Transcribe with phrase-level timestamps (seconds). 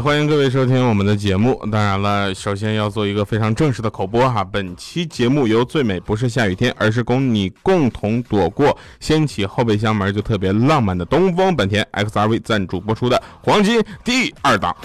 [0.00, 1.60] 欢迎各位收听我们的节目。
[1.72, 4.44] 当然了，首先要做一个非常正式的口播哈。
[4.44, 14.76] 本期节目由最美不是下雨天，而是供你共同躲过掀起后备箱门就特别浪漫的东风本田 XRV 赞助播出的黄金第二档。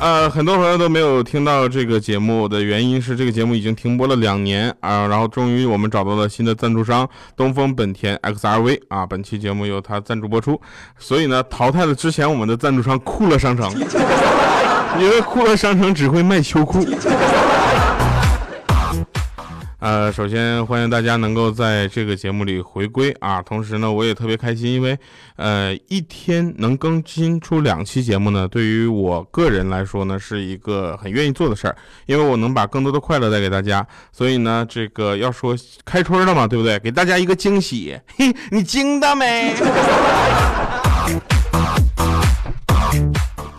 [0.00, 10.58] 呃，很多朋友都没有听到这个节目的原因是，这个节目已经停播了两年啊，然后终于我们找到了新的赞助商东风本田 XRV 啊，本期节目由他赞助播出，
[10.98, 13.70] 所以呢，淘汰了之前我们的赞助商酷乐商城，
[14.98, 16.82] 因为酷乐商城只会卖秋裤。
[19.80, 24.98] 呃，首先欢迎大家能够在这个节目里回归啊，同时呢，我也特别开心，因为
[25.36, 33.86] 呃，一天能更新出两期节目呢，对于我个人来说呢，是一个很愿意做的事儿，因为我能把更多的快乐带给大家。
[34.12, 36.78] 所以呢，这个要说开春了嘛，对不对？
[36.80, 39.54] 给大家一个惊喜，嘿，你惊到没？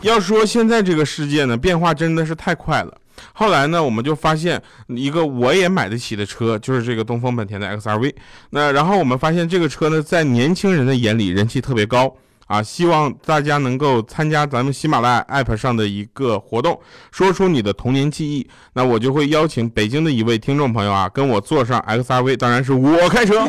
[0.04, 3.01] 要说现在这个世界呢，变化真的是太快了。
[3.34, 8.14] 后来呢，我们就发现一个我也买得起的车，就是这个东风本田的 XRV。
[8.52, 12.16] 那然后我们发现这个车呢，在年轻人的眼里人气特别高
[12.48, 12.62] 啊。
[12.62, 16.80] 希望大家能够参加咱们喜马拉雅 APP 上的一个活动，
[17.12, 18.48] 说出你的童年记忆。
[18.74, 23.48] 那我就会邀请北京的一位听众朋友啊，跟我坐上 XRV，当然是我开车。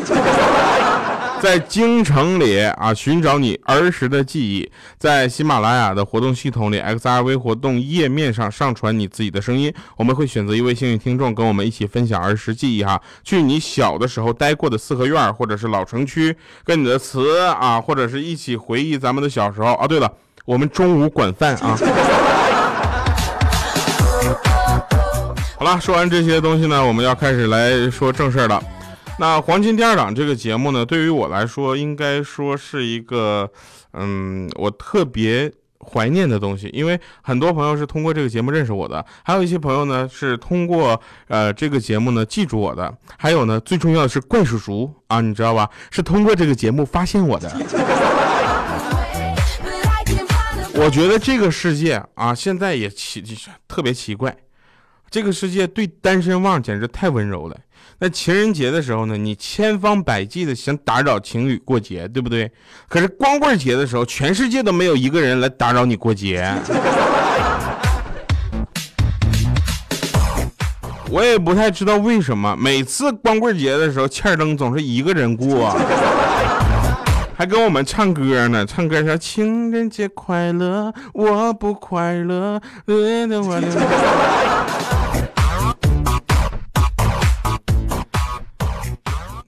[1.43, 19.85] 在京城里啊，寻找你儿时的记忆，在喜马拉雅的活动系统里，XRV 活动页面上上传你自己的声音，我们会选择一位幸运听众跟我们一起分享儿时记忆哈，去你小的时候待过的四合院或者是老城区，跟你的词啊，或者是一起回忆咱们的小时候啊。
[19.85, 20.09] 对了，
[20.45, 21.77] 我们中午管饭啊。
[25.59, 28.63] 好了，说完这些东西呢，我们要开始来说正事儿了。
[29.19, 33.49] 那黄金第二档这个节目呢，对于我来说，应该说是一个，
[33.93, 36.67] 嗯，我特别怀念的东西。
[36.73, 45.69] 因为很多朋友是通过这个节目认识我的，还有一些朋友呢是通过呃这个节目呢记住我的，还有呢最重要的是怪叔叔啊，你知道吧？
[45.91, 47.51] 是通过这个节目发现我的。
[50.75, 53.23] 我觉得这个世界啊，现在也奇
[53.67, 54.35] 特别奇怪，
[55.13, 57.55] 这个世界对单身汪简直太温柔了。
[57.99, 62.51] 那情人节的时候呢，你千方百计的想打扰情侣过节，对不对？
[62.89, 66.51] 可是光棍节的时候，全世界都没有一个人来打扰你过节。
[71.11, 75.77] 我也不太知道为什么，每次光棍节的时候，欠灯总是一个人过，
[77.37, 82.59] 还跟我们唱歌呢，唱歌说情人节快乐，我不快乐。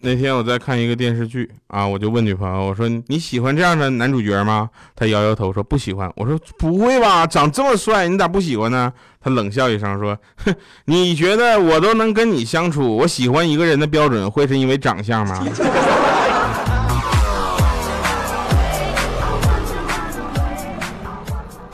[0.05, 4.69] 那天我在看一个电视剧啊，我就问女朋友，我说你喜欢这样的男主角吗？
[4.95, 6.07] 她摇摇头说不喜欢。
[6.15, 8.93] 我说不会吧，长这么帅，你咋不喜欢呢？
[9.19, 10.15] 她冷笑一声说，
[10.45, 10.53] 哼，
[10.85, 15.43] 你觉得我都能跟你相处，我喜欢一个人的标准会是因为长相吗？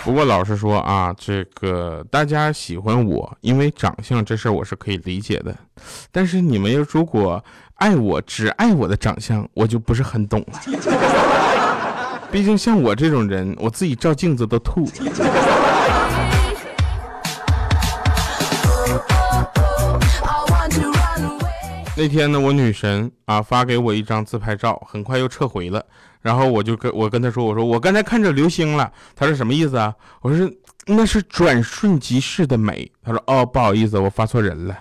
[0.03, 5.55] 不过老实说啊，这个大家喜欢我，因为长相这事儿我是可以理解的。
[6.11, 7.43] 但是你们要如果
[7.81, 10.61] 爱我只爱我的长相，我就不是很懂了。
[12.31, 14.87] 毕竟像我这种人，我自己照镜子都吐。
[21.97, 25.83] 那天呢，我女神啊发给我一张自拍照，很快又撤回了。
[26.21, 29.91] 然后我就跟我跟她说：“我说我刚才看着流星了。”她说：“什么意思啊？”
[30.21, 30.47] 我说
[30.85, 34.77] ：“那是转瞬即逝的美。”她说：“哦，不好意思，我发错人了。”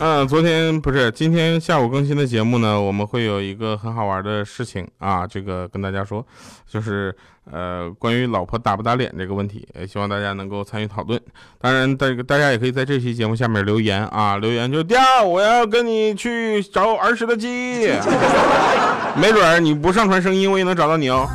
[0.00, 6.24] 嗯，昨天不是今天下午更新的节目呢，我们会有一个很好玩的事情啊，这个跟大家说，
[6.68, 7.14] 就是
[7.50, 11.18] 呃关于老婆打不打脸这个问题，也希望大家能够参与讨论。
[11.60, 17.86] 当然，这个大家也可以在这期节目下面留言啊，留言就调我要跟你去找儿时的记忆，
[19.16, 21.26] 没准你不上传声音，我也能找到你哦。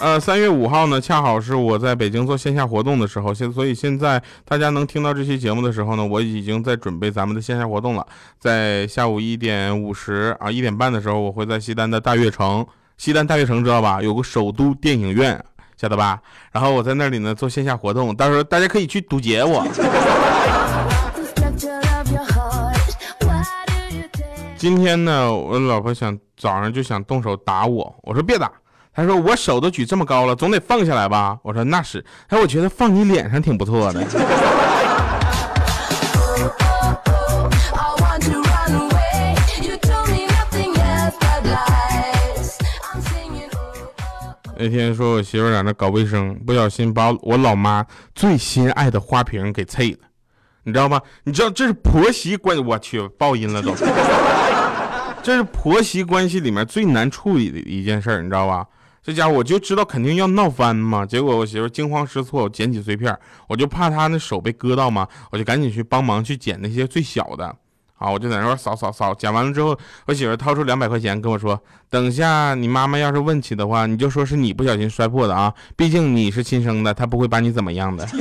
[0.00, 8.06] 呃，三月五号呢，恰好是我在北京做线下活动的时候，现所以现在大家能听到这期节目的时候呢，我已经在准备咱们的线下活动了。
[8.38, 12.64] 在下午一点五十啊，一点半的时候，我会在西单的大悦城，
[12.96, 14.00] 西单大悦城知道吧？
[14.00, 15.44] 有个首都电影院，
[15.76, 16.20] 晓得吧？
[16.52, 19.66] 然后我在那里呢做线下活动，到时候大家可以去堵截我。
[24.56, 28.50] 今天呢，我老婆想早上就想动手打我，我说别打。
[28.98, 31.38] 他说我手都举这么高了，总得放下来吧？
[31.44, 32.04] 我说那是。
[32.28, 34.04] 他说我觉得放你脸上挺不错的。
[44.56, 47.86] 那天说我媳妇在那搞卫生，不小心把我老妈
[48.16, 49.98] 最心爱的花瓶给碎了，
[50.64, 51.00] 你知道吗？
[51.22, 53.72] 你知道这是婆媳关，我去报应了都。
[55.22, 58.66] 这是婆媳关系里面最难处理的一件事，你知道吧？
[59.08, 61.06] 这家伙我就知道肯定要闹翻嘛。
[61.06, 67.56] 结果我媳妇惊慌失措，捡起碎片，我就怕她那手被割到嘛，我就赶紧去帮忙去捡那些最小的。
[67.94, 69.74] 好，我就在那块扫扫扫，捡完了之后，
[70.04, 71.58] 我媳妇掏出两百块钱跟我说
[71.88, 78.06] ：“等下你妈妈要是问起的话，你就说是你不小心摔破的啊，毕竟你是亲生的，她不会把你怎么样的。”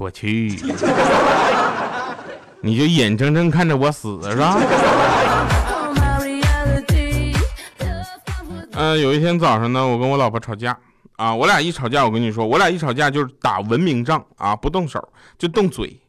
[0.00, 0.60] 我去，
[2.62, 4.56] 你就眼睁睁看着我死是吧？
[8.74, 10.76] 嗯，有一天早上呢，我跟我老婆吵架。
[11.16, 15.06] 啊，我俩一吵架，我跟你说，我俩一吵架就是打文明仗啊，不动手
[15.38, 16.00] 就动嘴。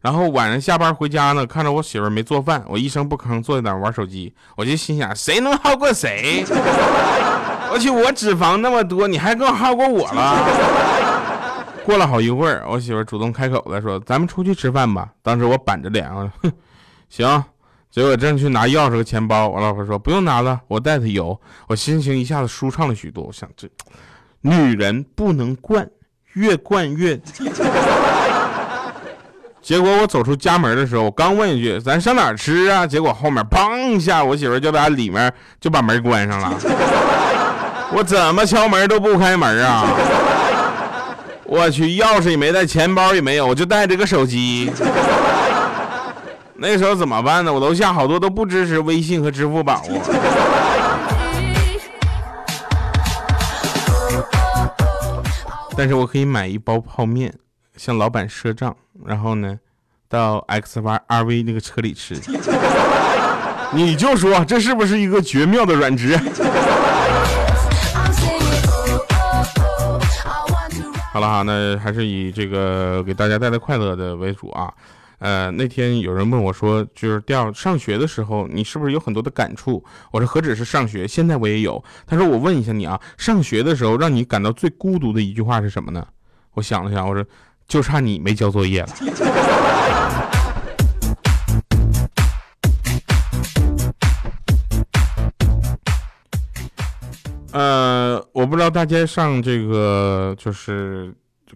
[0.00, 6.44] 然后晚上下班回家呢，看着我媳妇没做饭，我一声不吭坐在那玩手机，我就心想，谁能耗过谁？
[7.70, 11.07] 我去，我脂肪那么多，你还更耗过我了。
[11.88, 16.52] 过了好一会儿，我媳妇主动开口了，说：“咱们出去吃饭吧。”当时我板着脸啊， 哼，
[17.08, 17.42] 行。
[17.90, 23.24] 结果正去拿钥匙和钱包，我老婆说：“不用拿了，我带的有。”我心情一下子舒畅了许多。
[23.24, 23.66] 我想这。
[24.42, 25.88] 女人不能惯，
[26.34, 27.18] 越惯越。
[29.62, 36.52] 结果我走出家门的时候，我刚问一句：“咱上哪儿吃啊？”结果后面砰一下，我媳妇就在里面就把门关上了。
[37.94, 39.86] 我怎么敲门都不开门啊！
[41.50, 44.70] 我去，钥匙也没带，钱包也没有，我就带着个手机。
[46.60, 47.50] 那时候怎么办呢？
[47.50, 49.82] 我楼下好多都不支持微信和支付宝啊。
[55.74, 57.32] 但是我可以买一包泡面，
[57.76, 59.58] 向老板赊账，然后呢，
[60.06, 62.14] 到 X Y R V 那个车里吃。
[63.72, 66.18] 你就说这是不是一个绝妙的软职？
[71.10, 74.72] 好了哈，那还是以这个给大家带来快乐的为主啊。
[75.18, 79.82] 呃，那天有人问我说，就是调上学的时候，你是不是有很多的感触？
[80.12, 81.82] 我说何止是上学，现在我也有。
[82.06, 86.06] 他说我问一下你啊，上学的时候让你感到最孤独的一句话是什么呢？
[86.52, 87.24] 我想了想，我说
[87.66, 88.88] 就差你没交作业了。
[97.52, 101.14] 呃，我不知道大家上这个就是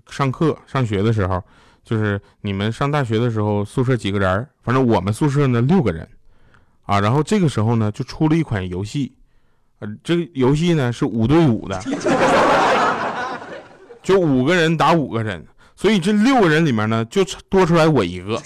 [0.09, 1.43] 上课上学的时候。
[1.85, 4.47] 就是你们上大学的时候，宿舍几个人？
[4.63, 6.09] 反正我们宿舍呢六个人，
[6.85, 9.13] 啊，然后这个时候呢就出了一款游戏，
[9.81, 11.83] 呃，这个游戏呢是五对五的，
[14.01, 18.41] 就五个人打五个人，所以这六个人里面呢就多出来我一个，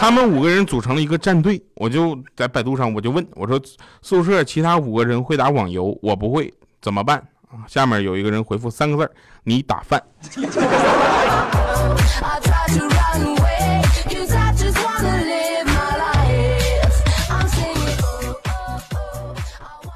[0.00, 3.60] 他们五个人组成了一个战队，我就在百度上我就问我说
[4.00, 7.18] 宿舍其他五个人会打网游，我不会怎么办
[7.50, 7.68] 啊？
[7.68, 9.12] 下面有一个人回复三个字
[9.44, 10.02] 你打饭。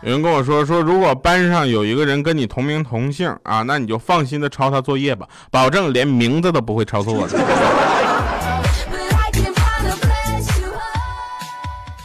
[0.03, 7.39] 有人跟我说说，如果班上有一个人跟你同名同姓啊，那你就放心的抄他作业吧，保证连名字都不会抄错的。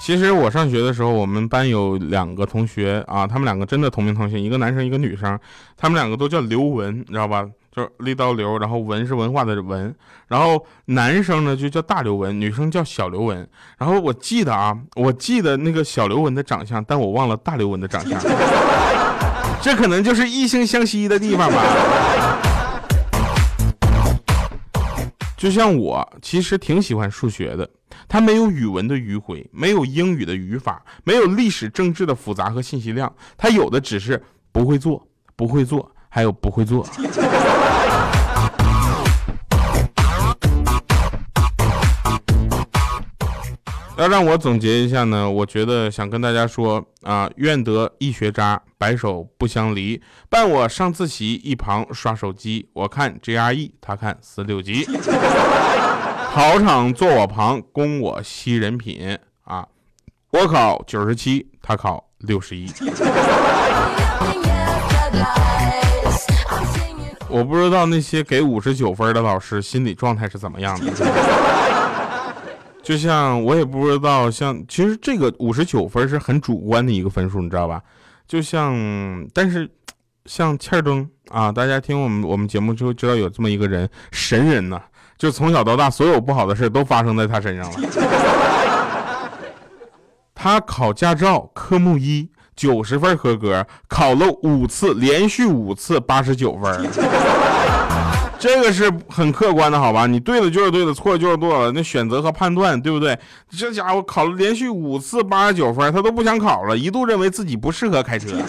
[0.01, 5.37] 其实我上学的时候，我们班有两个同学啊，他们两个真的同名同姓，一个男生一个女生，
[5.77, 7.45] 他们两个都叫刘文，你知道吧？
[7.71, 9.93] 就是立刀刘，然后文是文化的文，
[10.27, 13.47] 然后男生呢就叫大刘文，女生叫小刘文。
[13.77, 18.19] 然后我记得啊，我记得那个小刘文的长相，但我忘了大刘文的长相。
[19.61, 22.48] 这可能就是异性相吸的地方吧。
[25.39, 27.67] 就像我，其实挺喜欢数学的，
[28.09, 35.89] 它没有语文的迂回，没有英语的语法，没有历史政治的复杂和信息量，它有的只是不会做，不会做。
[36.11, 36.83] 还有不会做。
[43.99, 50.01] 要让我总结一下呢，我觉得想跟大家说啊，愿得一学渣，白首不相离。
[50.29, 52.69] 伴我上自习，一旁刷手机。
[52.71, 54.85] 我看 GRE，他看四六级。
[56.31, 59.67] 考场坐我旁，供我吸人品啊。
[60.31, 62.71] 我考九十七，他考六十一。
[67.27, 71.68] 我不知道那些给五十九分的老师心理状态是怎么样的。
[72.89, 77.79] 就像我也不知道，像其实这个五十九分是很主观的一个分数，你知道吧？
[78.27, 78.75] 就像，
[79.31, 79.69] 但是
[80.25, 84.81] 像欠儿登啊，大家听我们我们节目就会知道有这么一个人，神人呐，
[85.19, 89.29] 就从小到大所有不好的事都发生在他身上了。
[90.33, 96.89] 他考驾照科目一九十分合格，考了五次，连续五次八十九分。
[98.39, 100.07] 这个是很客观的，好吧？
[100.07, 101.71] 你对的就是对的，错的就是错了。
[101.73, 103.19] 那选择和判断，对不对？
[103.49, 108.29] 这家伙考了连续五次八十九分，他都不想考了，一度认为自己不适合开车。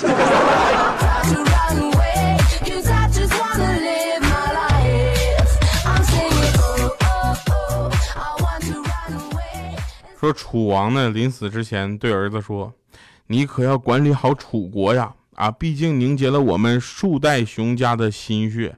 [10.21, 12.73] 说楚王呢，临死之前对儿子说
[13.27, 15.11] ：“你可要管理好楚国呀！
[15.35, 18.77] 啊，毕竟凝结了我们数代熊家的心血。”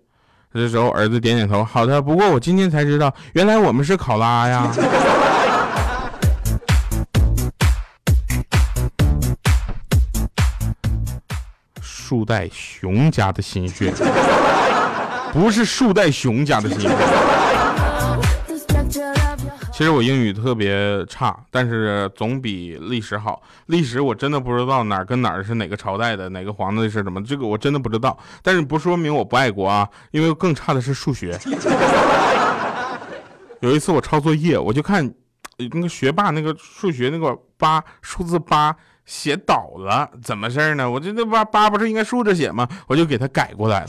[0.55, 2.01] 这时候，儿子点点头，好的。
[2.01, 4.71] 不过我今天才知道，原来我们是考拉呀。
[11.81, 13.91] 树袋熊家的心血，
[15.33, 16.89] 不是树袋熊家的心血。
[19.83, 23.43] 其实我英语特别差，但是总比历史好。
[23.67, 28.17] 历史我真的不知道哪儿跟哪儿是哪个朝代的，哪个皇帝是什么，这个我真的不知道。
[28.45, 31.37] 但是不说明我不爱国啊，因为更差的是数学。
[33.59, 35.13] 有一次我抄作业，我就看
[35.59, 40.89] 那个学霸那个数学那个八数字八写倒了，怎么事呢？
[40.89, 42.69] 我这那八八不是应该竖着写吗？
[42.87, 43.89] 我就给他改过来了。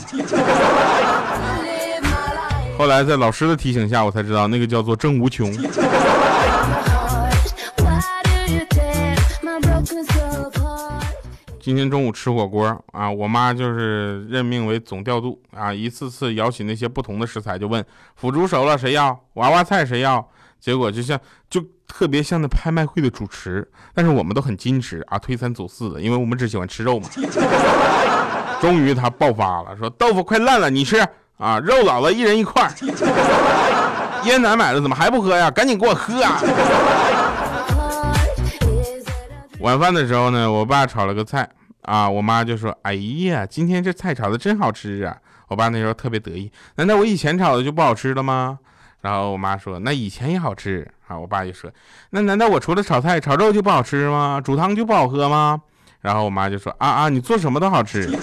[2.76, 5.50] 后来在老师的提醒下，我才知道那个叫做郑无穷。
[11.60, 17.82] 今天中午吃火锅啊，我妈就是任命为总调度啊，一次次舀起那些不同的食材，就问
[18.16, 20.28] 腐竹熟了谁要，娃娃菜谁要，
[20.60, 27.08] 结果就像就特别像那拍卖会的主持，但是我们都很矜持啊，推三阻四的，因为我们只喜欢吃肉嘛。
[28.60, 31.06] 终于他爆发了，说豆腐快烂了，你吃。
[31.38, 32.70] 啊，肉老了，一人一块
[34.24, 35.50] 烟奶买了，怎么还不喝呀？
[35.50, 36.40] 赶紧给我喝啊！
[39.60, 41.48] 晚饭的时候呢，我爸炒了个菜
[41.82, 45.16] 啊，我妈就说：“哎呀，今天这菜炒的真好吃啊！”
[45.48, 48.58] 我爸那时候特别得意，难道我以前炒的就不好吃了吗？
[49.02, 51.70] 然后我妈说：“那以前也好吃啊。”我爸就说
[52.10, 54.40] ：“那难道我除了炒菜、炒肉就不好吃吗？
[54.42, 55.60] 煮汤就不好喝吗？”
[56.00, 58.08] 然后我妈就说：“啊啊，你做什么都好吃。”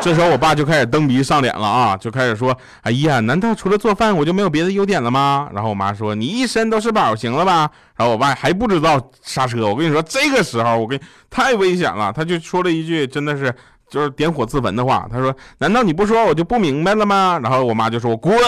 [0.00, 13.52] 这时候我爸就开始蹬鼻上脸了啊，就开始说：“哎呀，难道除了做饭我就没有别的优点了吗？”然后我妈说：“你一身都是宝，行了吧？”然后我爸还不知道刹车，我跟你说，这个时候我跟太危险了，他就说了一句真的是
[13.90, 18.38] 就是点火自焚的话，他说：“难道你不说我就不明白了吗？”然后我妈就说：“滚。”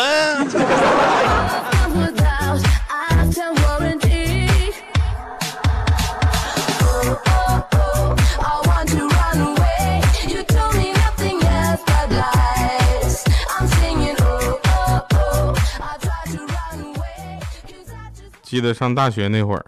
[18.48, 19.66] 记得上大学那会儿，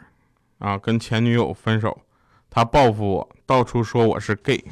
[0.59, 1.95] 啊，跟前女友分手，
[2.49, 4.65] 他报复我，到处说我是 gay。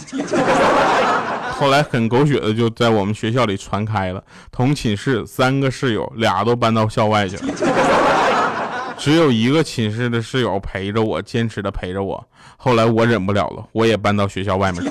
[1.53, 7.53] 后来很狗血的就在我们学校里传开了，同寝室三个室友，俩都搬到校外去了，
[8.97, 12.27] 只有一个寝室的室友陪着我，坚持的陪着我。
[12.57, 14.91] 后来我忍不了了，我也搬到学校外面住。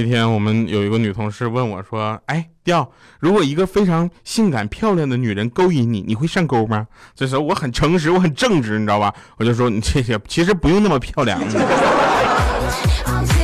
[0.00, 2.88] 那天我们有一个女同事问我说：“哎，调，
[3.18, 6.86] 如果一个非常性感漂亮的女人勾引你，你会上钩吗？”
[7.16, 9.12] 这时候我很诚实，我很正直，你知道吧？
[9.38, 11.40] 我就说：“你这些其实不用那么漂亮。”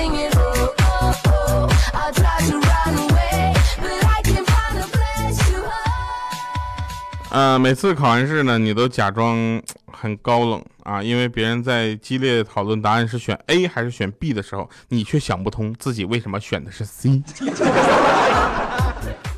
[7.35, 9.61] 呃，每次考完试呢，你都假装
[9.91, 17.21] 很高冷啊，因为别人在激烈讨论答案是选 A 还是选 B 的时候，你却想不通自己为什么选的是 C。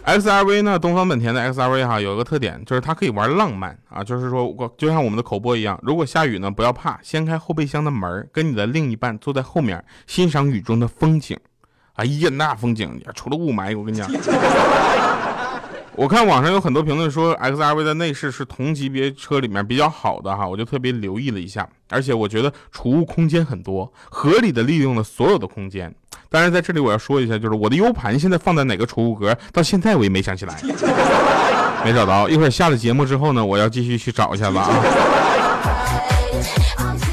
[0.05, 11.35] X R V 呢，东方本田的 X R V 哈，有一个特点就是它可以玩浪漫啊，就是说我就像我们的口播一样，如果下雨呢，不要怕，掀开后备箱的门，跟你的另一半坐在后面欣赏雨中的风景。
[11.95, 14.07] 哎呀，那风景除了雾霾，我跟你讲。
[15.97, 25.93] 我看网上有很多评论说，X R V 的内饰是同级别车里面比较好的哈，我就特别留意了一下，而且我觉得储物空间很多，合理的利用了所有的空间。
[26.29, 30.55] 当然在这里我要说一下，就是我的 U 盘现在放在哪个储物格，到现在我也没想起来，
[31.83, 32.29] 没找到。
[32.29, 34.69] 一会儿下了节目之后呢，我要继续去找一下子啊。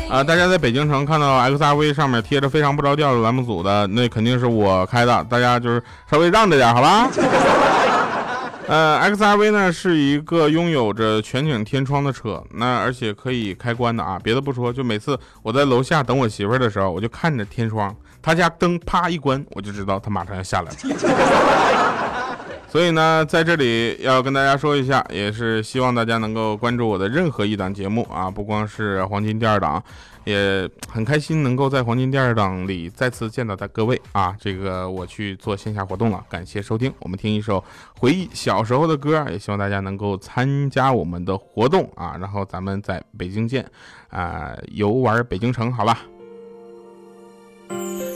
[0.09, 7.09] 啊，大家在北京城看到 XRV 上面贴着非常不着调的栏目组的，那肯定是我开的，大家就是稍微让着点，好吧？
[8.65, 14.17] 呃，XRV 呢是一个拥有着全景天窗的车，那而且可以开关的啊。
[14.23, 20.77] 别的不说，就每次我在楼下等我媳妇儿的时候，我就看着天窗，她家灯啪一关，我就知道她马上要下来了。
[22.71, 29.83] 所以呢，在这里要跟大家说一下，也是希望大家能够关注我的任何一档节目啊，不光是黄金第二档。
[30.25, 34.35] 也很开心能够在黄金第二档里再次见到的各位啊！
[34.39, 36.93] 这个我去做线下活动了，感谢收听。
[36.99, 37.63] 我们听一首
[37.99, 42.15] 回忆小时候的歌，也希望大家能够参加我们的活动啊！
[42.19, 43.65] 然后咱们在北京见
[44.09, 45.99] 啊，游玩北京城，好吧？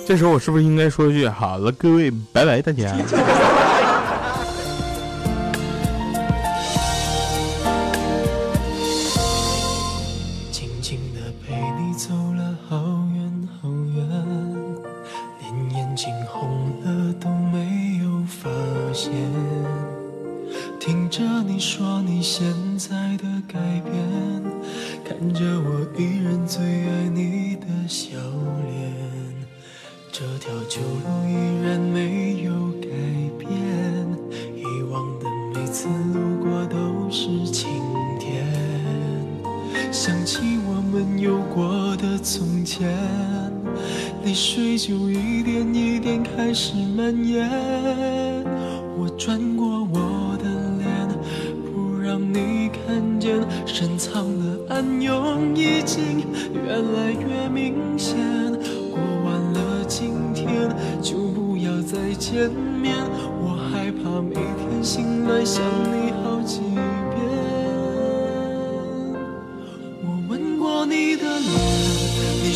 [0.05, 2.95] 这时候我是不是应该说一句好了，各位，拜拜，大家。
[30.19, 32.89] 这条旧路依然没有改
[33.37, 33.47] 变
[34.55, 37.69] 以往的每次路过都是晴
[38.19, 38.43] 天。
[39.91, 42.89] 想起我们有过的从前
[44.25, 47.47] 泪水就一点一点开始蔓延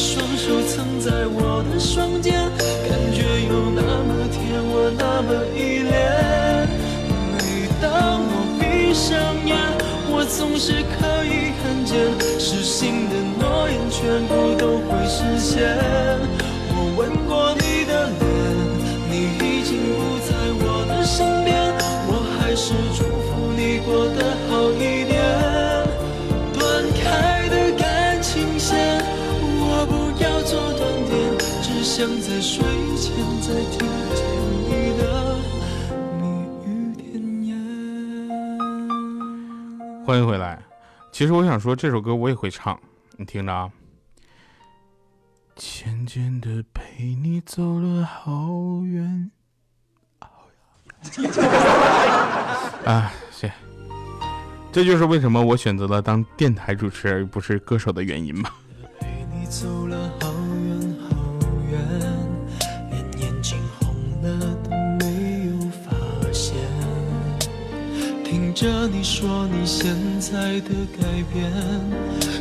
[0.01, 2.33] 双手曾在我的双肩，
[2.89, 5.93] 感觉有那么甜，我那么依恋。
[7.37, 9.13] 每当我闭上
[9.45, 9.55] 眼，
[10.09, 11.93] 我总是可以看见，
[12.39, 15.77] 失信的诺言全部都会实现。
[31.93, 32.63] 想在睡
[32.95, 33.79] 前再听
[34.15, 34.23] 见
[34.63, 35.35] 你的
[36.21, 36.23] 蜜
[36.65, 37.51] 语甜言。
[40.05, 40.57] 欢迎回来，
[41.11, 42.79] 其实我想说这首歌我也会唱，
[43.17, 43.69] 你听着啊。
[45.57, 48.49] 渐渐的陪你走了好
[48.85, 49.29] 远。
[52.85, 53.51] 啊， 行，
[54.71, 58.55] 这就是为什么我选择了当电台主持而不是歌手的原因吧。
[68.53, 71.51] 着你说你现在的改变，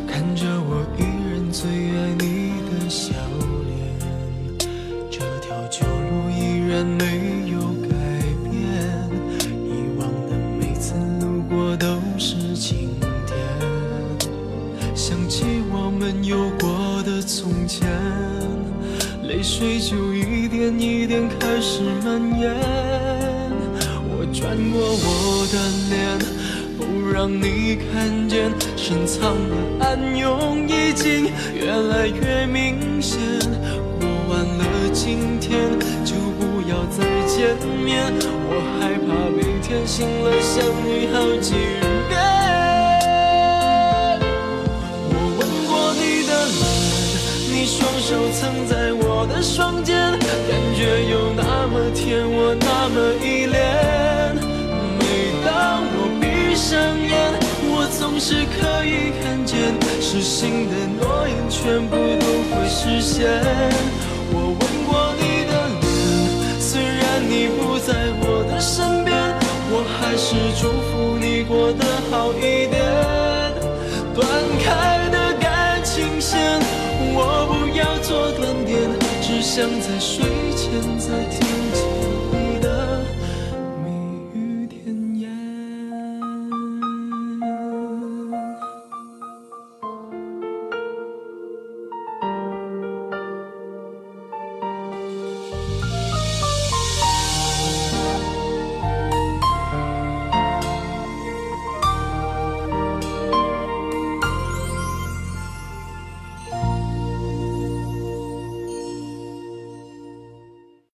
[0.06, 3.12] 看着我依然最爱你的笑
[3.66, 4.58] 脸，
[5.10, 7.94] 这条旧路依然没有改
[8.44, 8.52] 变，
[9.64, 9.68] 以
[9.98, 11.86] 往的每次路过都
[12.18, 12.90] 是晴
[13.26, 13.38] 天。
[14.94, 16.10] 想起我们。
[16.22, 17.88] 有过的从前，
[19.24, 22.89] 泪水就一点一点开始蔓延。
[24.40, 25.54] 转过我的
[25.90, 26.18] 脸，
[26.78, 33.20] 不让你看见，深藏的暗涌已经越来越明显。
[34.00, 35.60] 过完了今天，
[36.06, 38.10] 就不要再见面。
[38.48, 41.52] 我害怕每天醒来想你好几
[42.08, 42.29] 遍。
[48.10, 54.34] 手曾在我的双肩，感觉有那么甜，我那么依恋。
[54.98, 57.38] 每当我闭上眼，
[57.70, 59.56] 我总是可以看见，
[60.00, 63.30] 失信的诺言全部都会实现。
[64.32, 69.14] 我吻过你的脸，虽然你不在我的身边，
[69.70, 73.19] 我还是祝福你过得好一点。
[79.52, 81.40] 想在睡前再听
[81.72, 81.89] 见。